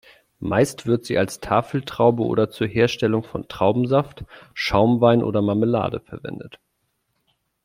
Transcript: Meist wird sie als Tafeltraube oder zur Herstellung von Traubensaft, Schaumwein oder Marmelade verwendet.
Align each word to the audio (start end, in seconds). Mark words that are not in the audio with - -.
Meist 0.39 0.87
wird 0.87 1.05
sie 1.05 1.19
als 1.19 1.41
Tafeltraube 1.41 2.23
oder 2.23 2.49
zur 2.49 2.65
Herstellung 2.65 3.21
von 3.23 3.47
Traubensaft, 3.47 4.23
Schaumwein 4.55 5.21
oder 5.21 5.43
Marmelade 5.43 5.99
verwendet. 5.99 6.59